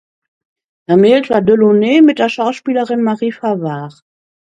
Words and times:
Vermählt 0.89 1.29
war 1.29 1.43
Delaunay 1.43 2.01
mit 2.01 2.17
der 2.17 2.27
Schauspielerin 2.27 3.03
Marie 3.03 3.31
Favart. 3.31 4.01